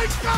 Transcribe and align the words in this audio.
They 0.00 0.06
score! 0.06 0.32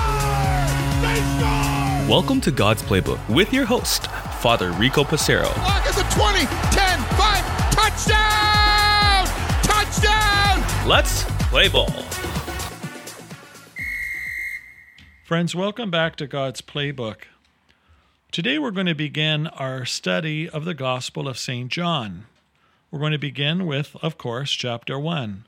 They 1.03 1.21
score! 1.39 2.11
Welcome 2.11 2.41
to 2.41 2.51
God's 2.51 2.83
Playbook 2.83 3.21
with 3.29 3.53
your 3.53 3.65
host, 3.65 4.09
Father 4.41 4.73
Rico 4.73 5.05
Passero. 5.05 5.45
Clock 5.45 5.89
is 5.89 5.99
a 5.99 6.03
20, 6.19 6.39
10, 6.41 6.99
5, 6.99 7.71
touchdown! 7.71 9.25
Touchdown! 9.63 10.89
Let's 10.89 11.23
play 11.49 11.69
ball. 11.69 11.93
Friends, 15.23 15.55
welcome 15.55 15.93
back 15.93 16.17
to 16.17 16.27
God's 16.27 16.61
Playbook. 16.61 17.27
Today 18.33 18.59
we're 18.59 18.73
going 18.73 18.87
to 18.87 18.97
begin 18.97 19.47
our 19.47 19.85
study 19.85 20.49
of 20.49 20.65
the 20.65 20.75
Gospel 20.75 21.29
of 21.29 21.39
St. 21.39 21.71
John. 21.71 22.27
We're 22.91 22.99
going 22.99 23.13
to 23.13 23.19
begin 23.19 23.67
with, 23.67 23.95
of 24.03 24.19
course, 24.19 24.51
chapter 24.51 24.99
1. 24.99 25.47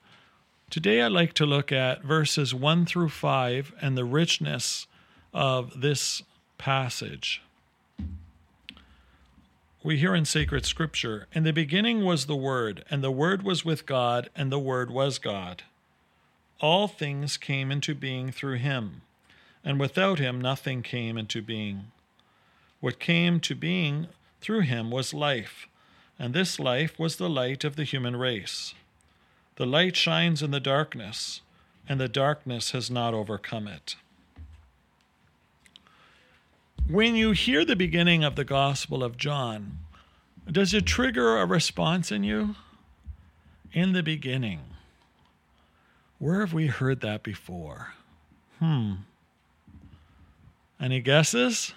Today 0.71 1.03
I'd 1.03 1.13
like 1.13 1.35
to 1.35 1.47
look 1.47 1.71
at 1.71 2.03
verses 2.03 2.55
1 2.55 2.87
through 2.87 3.11
5 3.11 3.75
and 3.81 3.97
the 3.97 4.05
richness 4.05 4.87
of 5.33 5.81
this 5.81 6.23
passage. 6.59 7.43
We 9.83 9.99
hear 9.99 10.15
in 10.15 10.25
sacred 10.25 10.65
scripture, 10.65 11.27
In 11.33 11.45
the 11.45 11.53
beginning 11.53 12.05
was 12.05 12.27
the 12.27 12.37
Word, 12.37 12.85
and 12.91 13.05
the 13.05 13.11
Word 13.11 13.43
was 13.43 13.65
with 13.65 13.87
God, 13.87 14.31
and 14.35 14.51
the 14.51 14.59
Word 14.59 14.91
was 14.91 15.19
God. 15.19 15.63
All 16.61 16.89
things 16.89 17.37
came 17.37 17.71
into 17.71 17.95
being 17.95 18.33
through 18.33 18.57
him 18.57 19.03
and 19.65 19.81
without 19.81 20.19
him 20.19 20.41
nothing 20.41 20.83
came 20.83 21.17
into 21.17 21.41
being. 21.41 21.91
What 22.81 23.01
came 23.01 23.41
to 23.41 23.55
being 23.55 24.09
through 24.41 24.61
him 24.61 24.91
was 24.91 25.15
life, 25.15 25.67
and 26.19 26.35
this 26.35 26.61
life 26.61 26.99
was 26.99 27.17
the 27.17 27.31
light 27.31 27.65
of 27.65 27.77
the 27.77 27.85
human 27.85 28.17
race. 28.17 28.75
The 29.57 29.67
light 29.67 29.95
shines 29.95 30.43
in 30.43 30.51
the 30.51 30.61
darkness, 30.61 31.41
and 31.89 32.01
the 32.01 32.09
darkness 32.09 32.73
has 32.73 32.91
not 32.91 33.15
overcome 33.15 33.69
it. 33.69 33.97
When 36.89 37.15
you 37.15 37.33
hear 37.33 37.65
the 37.65 37.77
beginning 37.77 38.25
of 38.25 38.37
the 38.37 38.45
Gospel 38.45 39.05
of 39.05 39.17
John, 39.17 39.79
does 40.51 40.75
it 40.75 40.85
trigger 40.85 41.39
a 41.39 41.47
response 41.47 42.13
in 42.13 42.25
you? 42.25 42.57
In 43.73 43.93
the 43.93 44.03
beginning. 44.03 44.61
Where 46.19 46.41
have 46.41 46.53
we 46.53 46.67
heard 46.67 47.01
that 47.01 47.23
before? 47.23 47.95
Hmm. 48.59 48.95
Any 50.81 51.01
guesses? 51.01 51.73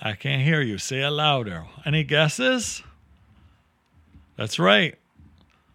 I 0.00 0.14
can't 0.14 0.42
hear 0.42 0.60
you. 0.60 0.78
Say 0.78 1.02
it 1.02 1.10
louder. 1.10 1.66
Any 1.86 2.04
guesses? 2.04 2.82
That's 4.36 4.58
right. 4.58 4.96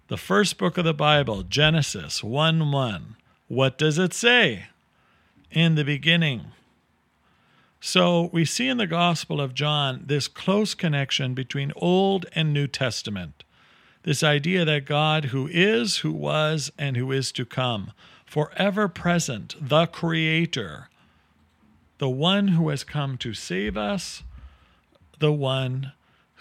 The 0.10 0.18
first 0.18 0.58
book 0.58 0.80
of 0.80 0.86
the 0.86 0.94
Bible, 0.96 1.44
Genesis 1.44 2.24
1 2.24 2.72
1. 2.72 3.16
What 3.48 3.78
does 3.78 4.00
it 4.00 4.12
say? 4.12 4.66
In 5.52 5.76
the 5.76 5.84
beginning. 5.84 6.46
So 7.80 8.32
we 8.34 8.44
see 8.44 8.68
in 8.68 8.78
the 8.78 8.88
Gospel 8.88 9.40
of 9.40 9.54
John 9.54 10.06
this 10.08 10.28
close 10.28 10.74
connection 10.74 11.36
between 11.36 11.72
Old 11.76 12.26
and 12.34 12.52
New 12.52 12.66
Testament. 12.66 13.44
This 14.02 14.24
idea 14.24 14.66
that 14.66 14.86
God, 14.86 15.26
who 15.26 15.48
is, 15.48 15.98
who 15.98 16.12
was, 16.12 16.72
and 16.76 16.98
who 16.98 17.12
is 17.12 17.32
to 17.34 17.46
come, 17.46 17.92
forever 18.26 18.88
present, 18.88 19.54
the 19.62 19.86
Creator, 19.86 20.90
the 22.00 22.10
one 22.10 22.48
who 22.48 22.70
has 22.70 22.84
come 22.84 23.16
to 23.20 23.36
save 23.36 23.78
us, 23.78 24.24
the 25.20 25.32
one 25.32 25.92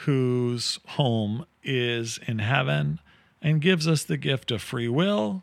whose 0.07 0.79
home 0.87 1.45
is 1.63 2.19
in 2.27 2.39
heaven 2.39 3.01
and 3.41 3.61
gives 3.61 3.86
us 3.86 4.05
the 4.05 4.17
gift 4.17 4.50
of 4.50 4.62
free 4.62 4.89
will, 4.89 5.42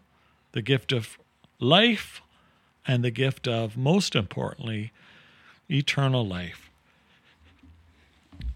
the 0.52 0.62
gift 0.62 0.92
of 0.92 1.18
life, 1.60 2.22
and 2.88 3.04
the 3.04 3.12
gift 3.12 3.48
of, 3.48 3.78
most 3.78 4.16
importantly, 4.16 4.92
eternal 5.70 6.26
life. 6.26 6.70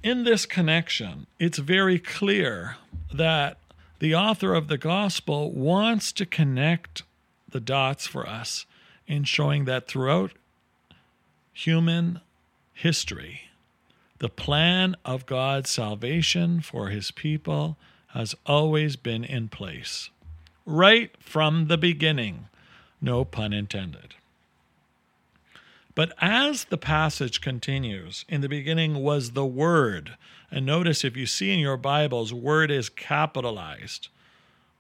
In 0.04 0.24
this 0.24 0.46
connection, 0.46 1.28
it's 1.40 1.58
very 1.58 2.00
clear 2.00 2.78
that 3.14 3.58
the 4.00 4.16
author 4.16 4.54
of 4.54 4.68
the 4.68 4.78
gospel 4.78 5.52
wants 5.52 6.12
to 6.14 6.26
connect 6.26 7.04
the 7.50 7.60
dots 7.60 8.08
for 8.08 8.28
us 8.28 8.66
in 9.08 9.24
showing 9.24 9.66
that 9.66 9.88
throughout 9.88 10.32
human 11.52 12.22
history, 12.74 13.42
the 14.20 14.30
plan 14.30 14.96
of 15.04 15.26
God's 15.26 15.70
salvation 15.70 16.62
for 16.62 16.90
his 16.90 17.12
people 17.12 17.78
has 18.10 18.36
always 18.46 18.96
been 18.96 19.24
in 19.24 19.50
place, 19.50 20.10
right 20.66 21.12
from 21.20 21.68
the 21.68 21.78
beginning, 21.78 22.48
no 23.02 23.24
pun 23.24 23.54
intended. 23.54 24.16
But 25.96 26.14
as 26.20 26.66
the 26.66 26.78
passage 26.78 27.42
continues, 27.42 28.26
in 28.30 28.42
the 28.42 28.50
beginning 28.50 28.96
was 28.96 29.32
the 29.32 29.46
Word. 29.46 30.16
And 30.50 30.66
notice 30.66 31.04
if 31.04 31.18
you 31.18 31.26
see 31.26 31.54
in 31.54 31.60
your 31.60 31.78
Bibles, 31.78 32.34
Word 32.34 32.72
is 32.72 32.90
capitalized. 32.90 34.08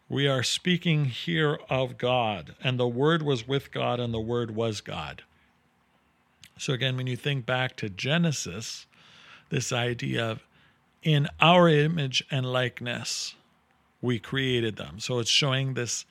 We 0.07 0.27
are 0.27 0.43
speaking 0.43 1.05
here 1.05 1.59
of 1.69 1.97
God, 1.97 2.55
and 2.63 2.79
the 2.79 2.87
Word 2.87 3.21
was 3.21 3.47
with 3.47 3.71
God, 3.71 3.99
and 3.99 4.13
the 4.13 4.19
Word 4.19 4.55
was 4.55 4.81
God. 4.81 5.23
So, 6.57 6.73
again, 6.73 6.97
when 6.97 7.07
you 7.07 7.15
think 7.15 7.45
back 7.45 7.75
to 7.77 7.89
Genesis, 7.89 8.85
this 9.49 9.71
idea 9.71 10.31
of 10.31 10.47
in 11.03 11.27
our 11.39 11.67
image 11.69 12.23
and 12.29 12.45
likeness, 12.45 13.35
we 14.01 14.19
created 14.19 14.75
them. 14.77 14.99
So, 14.99 15.19
it's 15.19 15.29
showing 15.29 15.73
this 15.73 16.05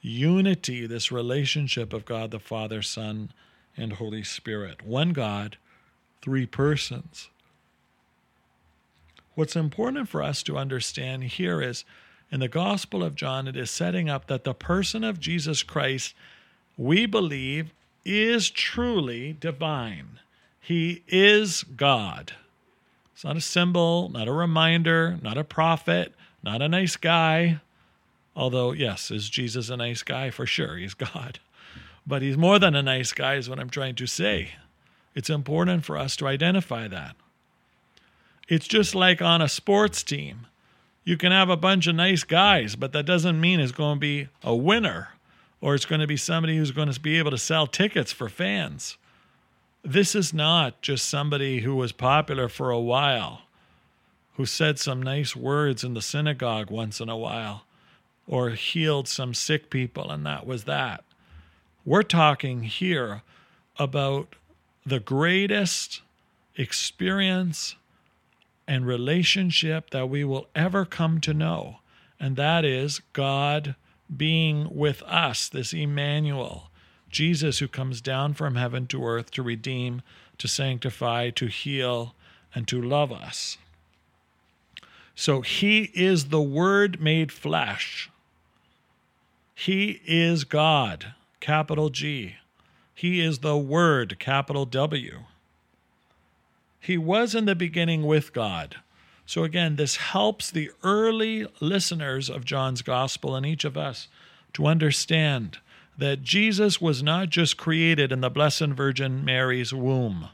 unity, 0.00 0.86
this 0.86 1.12
relationship 1.12 1.92
of 1.92 2.04
God 2.04 2.30
the 2.30 2.38
Father, 2.38 2.82
Son, 2.82 3.32
and 3.76 3.94
Holy 3.94 4.22
Spirit. 4.22 4.82
One 4.84 5.12
God, 5.12 5.56
three 6.22 6.46
persons. 6.46 7.28
What's 9.34 9.56
important 9.56 10.08
for 10.08 10.22
us 10.22 10.42
to 10.44 10.58
understand 10.58 11.24
here 11.24 11.62
is 11.62 11.84
in 12.30 12.40
the 12.40 12.48
Gospel 12.48 13.02
of 13.02 13.14
John, 13.14 13.48
it 13.48 13.56
is 13.56 13.70
setting 13.70 14.08
up 14.08 14.26
that 14.26 14.44
the 14.44 14.54
person 14.54 15.02
of 15.02 15.18
Jesus 15.18 15.62
Christ, 15.62 16.14
we 16.76 17.06
believe, 17.06 17.72
is 18.04 18.50
truly 18.50 19.32
divine. 19.32 20.20
He 20.60 21.02
is 21.08 21.62
God. 21.62 22.34
It's 23.20 23.24
not 23.26 23.36
a 23.36 23.42
symbol, 23.42 24.08
not 24.08 24.28
a 24.28 24.32
reminder, 24.32 25.18
not 25.20 25.36
a 25.36 25.44
prophet, 25.44 26.14
not 26.42 26.62
a 26.62 26.70
nice 26.70 26.96
guy. 26.96 27.60
Although, 28.34 28.72
yes, 28.72 29.10
is 29.10 29.28
Jesus 29.28 29.68
a 29.68 29.76
nice 29.76 30.02
guy? 30.02 30.30
For 30.30 30.46
sure, 30.46 30.78
he's 30.78 30.94
God. 30.94 31.38
But 32.06 32.22
he's 32.22 32.38
more 32.38 32.58
than 32.58 32.74
a 32.74 32.82
nice 32.82 33.12
guy, 33.12 33.34
is 33.34 33.46
what 33.46 33.60
I'm 33.60 33.68
trying 33.68 33.94
to 33.96 34.06
say. 34.06 34.52
It's 35.14 35.28
important 35.28 35.84
for 35.84 35.98
us 35.98 36.16
to 36.16 36.26
identify 36.28 36.88
that. 36.88 37.14
It's 38.48 38.66
just 38.66 38.94
like 38.94 39.20
on 39.20 39.42
a 39.42 39.50
sports 39.50 40.02
team. 40.02 40.46
You 41.04 41.18
can 41.18 41.30
have 41.30 41.50
a 41.50 41.58
bunch 41.58 41.86
of 41.88 41.96
nice 41.96 42.24
guys, 42.24 42.74
but 42.74 42.92
that 42.92 43.04
doesn't 43.04 43.38
mean 43.38 43.60
it's 43.60 43.70
going 43.70 43.96
to 43.96 44.00
be 44.00 44.28
a 44.42 44.56
winner 44.56 45.10
or 45.60 45.74
it's 45.74 45.84
going 45.84 46.00
to 46.00 46.06
be 46.06 46.16
somebody 46.16 46.56
who's 46.56 46.70
going 46.70 46.90
to 46.90 46.98
be 46.98 47.18
able 47.18 47.32
to 47.32 47.38
sell 47.38 47.66
tickets 47.66 48.12
for 48.12 48.30
fans. 48.30 48.96
This 49.82 50.14
is 50.14 50.34
not 50.34 50.82
just 50.82 51.08
somebody 51.08 51.60
who 51.60 51.74
was 51.74 51.92
popular 51.92 52.48
for 52.48 52.70
a 52.70 52.80
while, 52.80 53.42
who 54.34 54.44
said 54.44 54.78
some 54.78 55.02
nice 55.02 55.34
words 55.34 55.82
in 55.82 55.94
the 55.94 56.02
synagogue 56.02 56.70
once 56.70 57.00
in 57.00 57.08
a 57.08 57.16
while, 57.16 57.64
or 58.26 58.50
healed 58.50 59.08
some 59.08 59.34
sick 59.34 59.70
people, 59.70 60.10
and 60.10 60.24
that 60.26 60.46
was 60.46 60.64
that. 60.64 61.04
We're 61.84 62.02
talking 62.02 62.64
here 62.64 63.22
about 63.78 64.36
the 64.84 65.00
greatest 65.00 66.02
experience 66.56 67.76
and 68.68 68.86
relationship 68.86 69.90
that 69.90 70.08
we 70.08 70.24
will 70.24 70.46
ever 70.54 70.84
come 70.84 71.20
to 71.22 71.34
know, 71.34 71.78
and 72.20 72.36
that 72.36 72.64
is 72.64 73.00
God 73.12 73.74
being 74.14 74.68
with 74.70 75.02
us, 75.02 75.48
this 75.48 75.72
Emmanuel, 75.72 76.69
Jesus 77.10 77.58
who 77.58 77.68
comes 77.68 78.00
down 78.00 78.34
from 78.34 78.54
heaven 78.54 78.86
to 78.88 79.04
earth 79.04 79.30
to 79.32 79.42
redeem, 79.42 80.02
to 80.38 80.48
sanctify, 80.48 81.30
to 81.30 81.46
heal, 81.46 82.14
and 82.54 82.66
to 82.68 82.80
love 82.80 83.12
us. 83.12 83.58
So 85.14 85.42
he 85.42 85.90
is 85.94 86.26
the 86.26 86.40
Word 86.40 87.00
made 87.00 87.30
flesh. 87.32 88.10
He 89.54 90.00
is 90.06 90.44
God, 90.44 91.12
capital 91.40 91.90
G. 91.90 92.36
He 92.94 93.20
is 93.20 93.40
the 93.40 93.58
Word, 93.58 94.18
capital 94.18 94.64
W. 94.64 95.24
He 96.80 96.96
was 96.96 97.34
in 97.34 97.44
the 97.44 97.54
beginning 97.54 98.06
with 98.06 98.32
God. 98.32 98.76
So, 99.26 99.44
again, 99.44 99.76
this 99.76 99.96
helps 99.96 100.50
the 100.50 100.70
early 100.82 101.46
listeners 101.60 102.28
of 102.28 102.44
John's 102.44 102.82
gospel 102.82 103.36
and 103.36 103.46
each 103.46 103.64
of 103.64 103.76
us 103.76 104.08
to 104.54 104.66
understand 104.66 105.58
that 106.00 106.22
Jesus 106.22 106.80
was 106.80 107.02
not 107.02 107.28
just 107.28 107.58
created 107.58 108.10
in 108.10 108.22
the 108.22 108.30
Blessed 108.30 108.68
Virgin 108.68 109.22
Mary's 109.22 109.74
womb. 109.74 110.30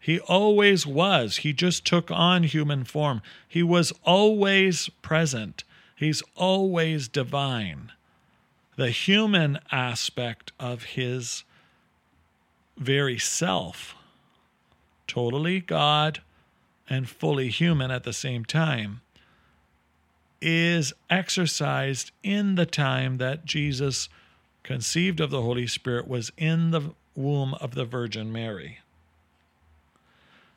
He 0.00 0.18
always 0.18 0.84
was. 0.84 1.38
He 1.38 1.52
just 1.52 1.84
took 1.84 2.10
on 2.10 2.42
human 2.42 2.82
form. 2.82 3.22
He 3.46 3.62
was 3.62 3.92
always 4.02 4.88
present. 5.02 5.62
He's 5.94 6.24
always 6.34 7.06
divine. 7.06 7.92
The 8.74 8.90
human 8.90 9.60
aspect 9.70 10.50
of 10.58 10.82
his 10.82 11.44
very 12.76 13.16
self, 13.16 13.94
totally 15.06 15.60
God 15.60 16.20
and 16.90 17.08
fully 17.08 17.48
human 17.48 17.92
at 17.92 18.02
the 18.02 18.12
same 18.12 18.44
time, 18.44 19.02
is 20.42 20.92
exercised 21.08 22.10
in 22.24 22.56
the 22.56 22.66
time 22.66 23.18
that 23.18 23.44
Jesus, 23.44 24.08
conceived 24.66 25.20
of 25.20 25.30
the 25.30 25.42
Holy 25.42 25.66
Spirit, 25.66 26.08
was 26.08 26.32
in 26.36 26.72
the 26.72 26.90
womb 27.14 27.54
of 27.54 27.74
the 27.74 27.84
Virgin 27.84 28.32
Mary. 28.32 28.80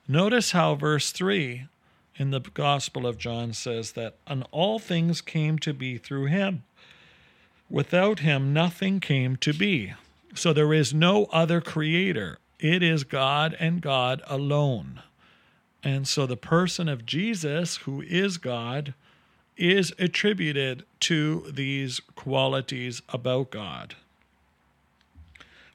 Notice 0.07 0.51
how 0.51 0.73
verse 0.73 1.11
3 1.11 1.67
in 2.15 2.31
the 2.31 2.39
Gospel 2.39 3.05
of 3.05 3.19
John 3.19 3.53
says 3.53 3.91
that, 3.91 4.15
and 4.25 4.45
all 4.51 4.79
things 4.79 5.21
came 5.21 5.59
to 5.59 5.73
be 5.73 5.97
through 5.97 6.25
him. 6.25 6.63
Without 7.69 8.19
him, 8.19 8.51
nothing 8.51 8.99
came 8.99 9.35
to 9.37 9.53
be. 9.53 9.93
So 10.33 10.53
there 10.53 10.73
is 10.73 10.91
no 10.91 11.25
other 11.25 11.61
creator. 11.61 12.39
It 12.59 12.81
is 12.81 13.03
God 13.03 13.55
and 13.59 13.79
God 13.79 14.23
alone. 14.25 15.03
And 15.83 16.07
so 16.07 16.25
the 16.25 16.35
person 16.35 16.89
of 16.89 17.05
Jesus, 17.05 17.77
who 17.77 18.01
is 18.01 18.37
God, 18.37 18.95
is 19.59 19.93
attributed 19.99 20.85
to 21.01 21.43
these 21.51 21.99
qualities 22.15 23.01
about 23.09 23.51
God. 23.51 23.95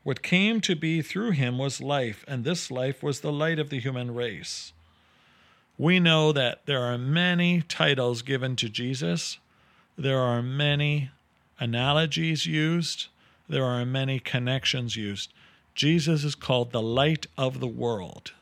What 0.03 0.23
came 0.23 0.61
to 0.63 0.75
be 0.75 1.03
through 1.03 1.33
him 1.33 1.59
was 1.59 1.83
life, 1.83 2.25
and 2.27 2.45
this 2.45 2.71
life 2.71 3.03
was 3.03 3.21
the 3.21 3.33
light 3.33 3.59
of 3.59 3.69
the 3.69 3.79
human 3.79 4.15
race. 4.15 4.73
We 5.77 6.01
know 6.01 6.33
that 6.33 6.65
there 6.65 6.83
are 6.83 6.97
many 6.97 7.61
titles 7.63 8.23
given 8.23 8.57
to 8.57 8.69
Jesus, 8.69 9.39
there 9.99 10.19
are 10.19 10.43
many 10.43 11.11
analogies 11.61 12.47
used, 12.47 13.09
there 13.49 13.65
are 13.65 13.85
many 13.85 14.19
connections 14.19 14.97
used. 14.97 15.33
Jesus 15.75 16.25
is 16.25 16.35
called 16.35 16.73
the 16.73 16.83
light 16.83 17.27
of 17.37 17.61
the 17.61 17.67
world, 17.67 18.33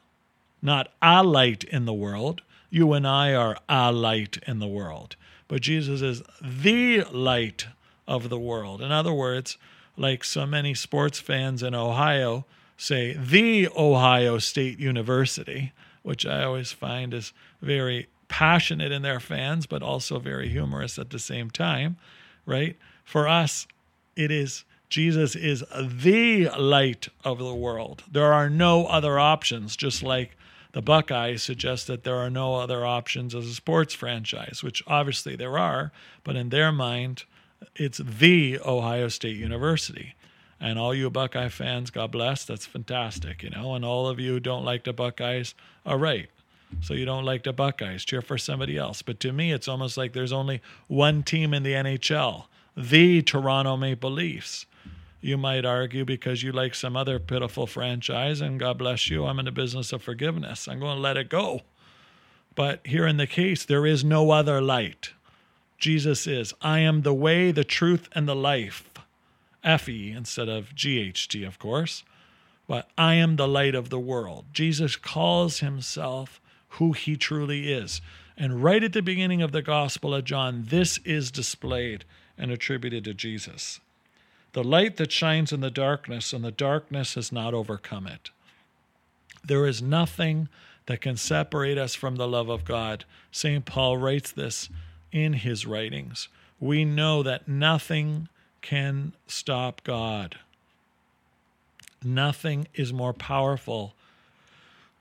not 0.61 0.93
a 1.01 1.25
light 1.25 1.65
in 1.65 1.85
the 1.85 1.93
world. 1.93 2.43
You 2.71 2.93
and 2.93 3.07
I 3.07 3.35
are 3.35 3.59
a 3.69 3.93
light 3.93 4.39
in 4.47 4.59
the 4.59 4.69
world 4.69 5.17
but 5.53 5.61
Jesus 5.61 6.01
is 6.01 6.23
the 6.41 7.05
light 7.13 7.67
of 8.09 8.31
the 8.31 8.39
world. 8.39 8.81
In 8.81 8.91
other 8.91 9.13
words, 9.13 9.59
like 9.99 10.25
so 10.25 10.47
many 10.47 10.73
sports 10.73 11.19
fans 11.19 11.63
in 11.63 11.75
Ohio 11.75 12.47
say, 12.79 13.13
the 13.13 13.69
Ohio 13.77 14.39
State 14.39 14.79
University, 14.79 15.75
which 16.03 16.25
I 16.25 16.45
always 16.45 16.73
find 16.73 17.13
is 17.13 17.35
very 17.61 18.09
passionate 18.29 18.93
in 18.93 19.03
their 19.03 19.21
fans, 19.21 19.67
but 19.67 19.83
also 19.83 20.19
very 20.19 20.49
humorous 20.49 20.99
at 20.99 21.11
the 21.11 21.19
same 21.19 21.51
time, 21.51 21.99
right? 22.47 22.79
For 23.05 23.29
us, 23.29 23.67
it 24.17 24.31
is 24.31 24.65
Jesus 24.89 25.37
is 25.37 25.63
the 25.83 26.49
light 26.59 27.09
of 27.25 27.37
the 27.37 27.55
world. 27.55 28.05
There 28.11 28.33
are 28.33 28.49
no 28.49 28.87
other 28.87 29.19
options, 29.19 29.77
just 29.77 30.03
like 30.03 30.35
the 30.73 30.83
Buckeyes 30.83 31.43
suggest 31.43 31.87
that 31.87 32.05
there 32.05 32.17
are 32.17 32.31
no 32.31 32.57
other 32.57 32.85
options 32.85 33.35
as 33.35 33.47
a 33.47 33.55
sports 33.55 33.95
franchise, 33.95 34.63
which 34.63 34.83
obviously 34.87 35.37
there 35.37 35.59
are, 35.59 35.93
but 36.25 36.37
in 36.37 36.49
their 36.49 36.73
mind, 36.73 37.25
it's 37.77 37.99
the 37.99 38.59
Ohio 38.65 39.09
State 39.09 39.37
University. 39.37 40.15
And 40.59 40.79
all 40.79 40.95
you 40.95 41.11
Buckeye 41.11 41.49
fans, 41.49 41.91
God 41.91 42.13
bless, 42.13 42.45
that's 42.45 42.67
fantastic, 42.67 43.43
you 43.43 43.51
know. 43.51 43.75
And 43.75 43.85
all 43.85 44.07
of 44.07 44.21
you 44.21 44.35
who 44.35 44.41
don't 44.41 44.65
like 44.65 44.85
the 44.85 44.93
Buckeyes 44.93 45.55
are 45.85 45.99
right. 45.99 46.31
So 46.81 46.95
you 46.95 47.05
don't 47.05 47.25
like 47.25 47.43
the 47.43 47.53
Buckeyes, 47.53 48.05
cheer 48.05 48.23
for 48.23 48.39
somebody 48.39 48.79
else. 48.79 49.03
But 49.03 49.21
to 49.21 49.33
me, 49.33 49.53
it's 49.53 49.69
almost 49.69 49.97
like 49.97 50.13
there's 50.13 50.33
only 50.33 50.63
one 50.87 51.23
team 51.23 51.53
in 51.53 51.65
the 51.65 51.73
NHL, 51.73 52.45
the 52.77 53.23
Toronto 53.23 53.77
Maple 53.77 54.11
Leafs 54.11 54.67
you 55.23 55.39
might 55.39 55.65
argue 55.65 56.05
because 56.05 56.43
you 56.43 56.51
like 56.51 56.75
some 56.75 56.97
other 56.97 57.21
pitiful 57.21 57.67
franchise, 57.67 58.41
and 58.41 58.59
God 58.59 58.77
bless 58.77 59.09
you, 59.09 59.25
I'm 59.25 59.39
in 59.39 59.45
the 59.45 59.53
business 59.53 59.93
of 59.93 60.03
forgiveness. 60.03 60.67
I'm 60.67 60.81
going 60.81 60.97
to 60.97 61.01
let 61.01 61.17
it 61.17 61.29
go. 61.29 61.61
But 62.57 62.85
here 62.85 63.07
in 63.07 63.17
the 63.17 63.27
case, 63.29 63.65
there 63.65 63.87
is 63.87 64.05
no 64.05 64.33
other 64.33 64.61
light. 64.61 65.11
Jesus 65.79 66.27
is, 66.27 66.53
I 66.61 66.81
am 66.81 67.03
the 67.03 67.15
way, 67.15 67.53
the 67.53 67.65
truth, 67.65 68.09
and 68.13 68.29
the 68.29 68.37
life. 68.37 68.91
FE 69.63 70.11
instead 70.11 70.49
of 70.49 70.75
GHT, 70.75 71.47
of 71.47 71.59
course. 71.59 72.03
But 72.67 72.91
I 72.99 73.15
am 73.15 73.37
the 73.37 73.49
light 73.49 73.77
of 73.77 73.91
the 73.91 74.01
world. 74.01 74.47
Jesus 74.53 74.97
calls 74.97 75.61
himself 75.61 76.41
who 76.71 76.93
he 76.93 77.17
truly 77.17 77.73
is. 77.73 78.01
And 78.37 78.63
right 78.63 78.83
at 78.83 78.93
the 78.93 79.03
beginning 79.03 79.41
of 79.41 79.53
the 79.53 79.63
Gospel 79.63 80.15
of 80.15 80.25
John, 80.25 80.65
this 80.69 80.99
is 81.05 81.31
displayed 81.31 82.05
and 82.37 82.51
attributed 82.51 83.05
to 83.05 83.15
Jesus 83.15 83.79
the 84.53 84.65
light 84.65 84.97
that 84.99 85.13
shines 85.13 85.53
in 85.53 85.61
the 85.61 85.71
darkness, 85.71 86.33
and 86.33 86.45
the 86.45 86.51
darkness 86.51 87.15
has 87.15 87.33
not 87.33 87.55
overcome 87.55 88.07
it. 88.07 88.31
There 89.45 89.67
is 89.67 89.83
nothing 89.83 90.49
that 90.87 91.01
can 91.01 91.17
separate 91.17 91.79
us 91.79 91.95
from 91.95 92.17
the 92.17 92.29
love 92.29 92.49
of 92.49 92.65
God. 92.65 93.05
St. 93.31 93.65
Paul 93.65 93.97
writes 93.97 94.31
this 94.31 94.69
in 95.11 95.35
his 95.35 95.67
writings. 95.67 96.29
We 96.61 96.85
know 96.85 97.23
that 97.23 97.49
nothing 97.49 98.29
can 98.61 99.13
stop 99.27 99.83
God. 99.85 100.39
Nothing 102.05 102.69
is 102.75 102.93
more 102.93 103.13
powerful. 103.13 103.95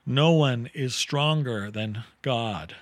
No 0.06 0.32
one 0.32 0.70
is 0.74 0.94
stronger 0.94 1.70
than 1.70 2.04
God. 2.22 2.74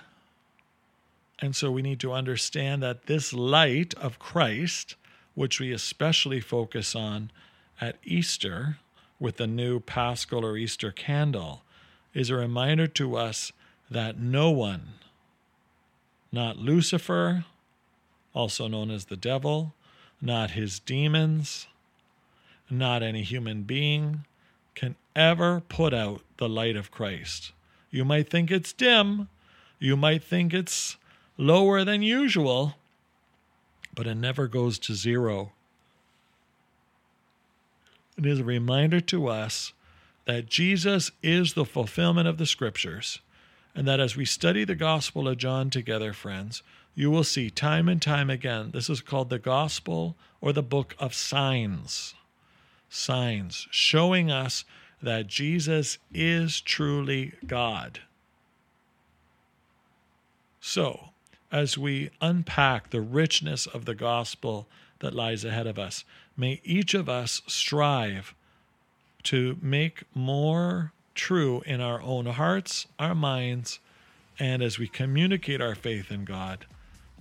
And 1.39 1.55
so 1.55 1.71
we 1.71 1.81
need 1.81 1.99
to 2.01 2.13
understand 2.13 2.83
that 2.83 3.07
this 3.07 3.33
light 3.33 3.93
of 3.95 4.19
Christ 4.19 4.95
which 5.35 5.59
we 5.59 5.71
especially 5.71 6.39
focus 6.39 6.95
on 6.95 7.31
at 7.79 7.97
Easter 8.03 8.77
with 9.19 9.37
the 9.37 9.47
new 9.47 9.79
Paschal 9.79 10.45
or 10.45 10.57
Easter 10.57 10.91
candle, 10.91 11.63
is 12.13 12.29
a 12.29 12.35
reminder 12.35 12.87
to 12.87 13.15
us 13.15 13.51
that 13.89 14.19
no 14.19 14.49
one, 14.49 14.93
not 16.31 16.57
Lucifer, 16.57 17.45
also 18.33 18.67
known 18.67 18.89
as 18.89 19.05
the 19.05 19.17
devil, 19.17 19.73
not 20.21 20.51
his 20.51 20.79
demons, 20.79 21.67
not 22.69 23.03
any 23.03 23.23
human 23.23 23.63
being, 23.63 24.25
can 24.75 24.95
ever 25.15 25.59
put 25.59 25.93
out 25.93 26.21
the 26.37 26.49
light 26.49 26.75
of 26.75 26.91
Christ. 26.91 27.51
You 27.89 28.05
might 28.05 28.29
think 28.29 28.49
it's 28.49 28.73
dim, 28.73 29.27
you 29.79 29.97
might 29.97 30.23
think 30.23 30.53
it's 30.53 30.97
lower 31.37 31.83
than 31.83 32.01
usual, 32.01 32.75
but 33.93 34.07
it 34.07 34.15
never 34.15 34.47
goes 34.47 34.79
to 34.79 34.95
zero. 34.95 35.51
It 38.17 38.25
is 38.25 38.39
a 38.39 38.43
reminder 38.43 38.99
to 39.01 39.27
us 39.27 39.73
that 40.25 40.47
Jesus 40.47 41.11
is 41.23 41.53
the 41.53 41.65
fulfillment 41.65 42.27
of 42.27 42.37
the 42.37 42.45
scriptures, 42.45 43.19
and 43.73 43.87
that 43.87 43.99
as 43.99 44.15
we 44.15 44.25
study 44.25 44.63
the 44.63 44.75
Gospel 44.75 45.27
of 45.27 45.37
John 45.37 45.69
together, 45.69 46.13
friends, 46.13 46.61
you 46.93 47.09
will 47.09 47.23
see 47.23 47.49
time 47.49 47.87
and 47.87 48.01
time 48.01 48.29
again 48.29 48.71
this 48.71 48.89
is 48.89 49.01
called 49.01 49.29
the 49.29 49.39
Gospel 49.39 50.15
or 50.41 50.53
the 50.53 50.63
Book 50.63 50.95
of 50.99 51.13
Signs. 51.13 52.13
Signs 52.89 53.67
showing 53.71 54.29
us 54.29 54.65
that 55.01 55.27
Jesus 55.27 55.97
is 56.13 56.61
truly 56.61 57.33
God. 57.47 58.01
So, 60.59 61.10
as 61.51 61.77
we 61.77 62.09
unpack 62.21 62.89
the 62.89 63.01
richness 63.01 63.65
of 63.67 63.85
the 63.85 63.95
gospel 63.95 64.67
that 64.99 65.13
lies 65.13 65.43
ahead 65.43 65.67
of 65.67 65.77
us. 65.77 66.03
May 66.37 66.61
each 66.63 66.93
of 66.93 67.09
us 67.09 67.41
strive 67.47 68.33
to 69.23 69.57
make 69.61 70.03
more 70.15 70.93
true 71.13 71.61
in 71.65 71.81
our 71.81 72.01
own 72.01 72.25
hearts, 72.25 72.87
our 72.97 73.13
minds, 73.13 73.79
and 74.39 74.63
as 74.63 74.79
we 74.79 74.87
communicate 74.87 75.61
our 75.61 75.75
faith 75.75 76.11
in 76.11 76.25
God, 76.25 76.65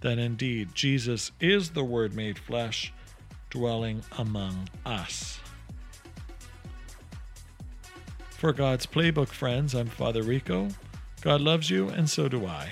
that 0.00 0.18
indeed 0.18 0.74
Jesus 0.74 1.32
is 1.40 1.70
the 1.70 1.84
Word 1.84 2.14
made 2.14 2.38
flesh, 2.38 2.92
dwelling 3.50 4.02
among 4.16 4.68
us. 4.86 5.40
For 8.30 8.52
God's 8.52 8.86
Playbook 8.86 9.28
friends, 9.28 9.74
I'm 9.74 9.88
Father 9.88 10.22
Rico. 10.22 10.68
God 11.20 11.42
loves 11.42 11.68
you, 11.68 11.88
and 11.90 12.08
so 12.08 12.28
do 12.28 12.46
I. 12.46 12.70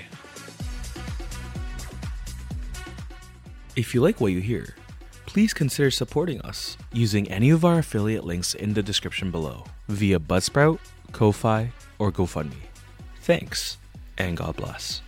If 3.79 3.95
you 3.95 4.01
like 4.01 4.21
what 4.21 4.33
you 4.33 4.41
hear, 4.41 4.75
please 5.27 5.55
consider 5.55 5.93
supporting 5.93 6.41
us 6.41 6.77
using 6.93 7.31
any 7.31 7.51
of 7.51 7.65
our 7.65 7.79
affiliate 7.79 8.25
links 8.25 8.55
in 8.55 8.75
the 8.75 8.83
description 8.83 9.31
below 9.31 9.63
via 9.87 10.19
Buzzsprout, 10.19 10.81
Ko-Fi, 11.13 11.71
or 12.01 12.11
GoFundMe. 12.11 12.67
Thanks, 13.21 13.79
and 14.19 14.37
God 14.37 14.57
bless. 14.57 15.01